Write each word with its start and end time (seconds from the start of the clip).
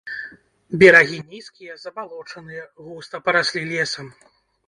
Берагі 0.83 1.19
нізкія, 1.33 1.75
забалочаныя, 1.83 2.63
густа 2.87 3.23
параслі 3.27 3.63
лесам. 3.73 4.07